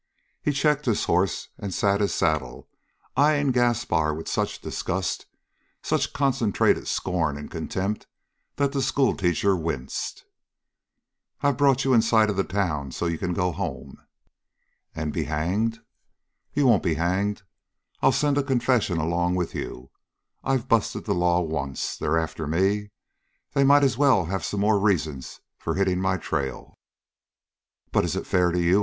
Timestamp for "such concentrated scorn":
5.83-7.37